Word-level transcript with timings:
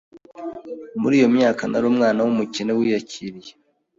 muri 1.01 1.13
iyo 1.19 1.27
myaka 1.35 1.61
nari 1.71 1.85
umwana 1.91 2.19
w’umukene 2.25 2.71
wiyakiriye 2.77 3.51